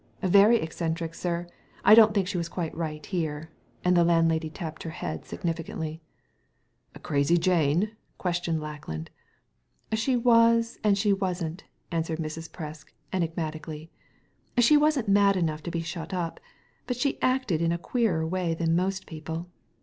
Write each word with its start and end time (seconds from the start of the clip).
"Very 0.23 0.59
eccentric, 0.59 1.13
sir. 1.13 1.45
I 1.85 1.93
don't 1.93 2.11
think 2.15 2.27
she 2.27 2.39
was 2.39 2.49
quite 2.49 2.75
right 2.75 3.05
here. 3.05 3.51
And 3.85 3.95
the 3.95 4.03
landlady 4.03 4.49
tapped 4.49 4.81
her 4.81 4.89
head 4.89 5.25
significantly. 5.25 6.01
"A 6.95 6.99
Crazy 6.99 7.37
Jane?" 7.37 7.91
questioned 8.17 8.59
Lackland. 8.59 9.11
'* 9.53 9.93
She 9.93 10.17
was 10.17 10.79
and 10.83 10.97
she 10.97 11.13
wasn't,'' 11.13 11.65
answered 11.91 12.17
Mrs. 12.17 12.49
Presk, 12.49 12.93
enigmatically. 13.13 13.91
She 14.57 14.75
wasn't 14.75 15.07
mad 15.07 15.37
enough 15.37 15.61
to 15.61 15.69
be 15.69 15.81
shut 15.81 16.15
up, 16.15 16.39
but 16.87 16.97
she 16.97 17.21
acted 17.21 17.61
in 17.61 17.71
a 17.71 17.77
queerer 17.77 18.25
way 18.25 18.55
than 18.55 18.75
most 18.75 19.05
people. 19.05 19.51